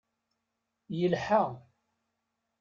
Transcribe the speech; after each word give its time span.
Yelḥa. 0.97 1.43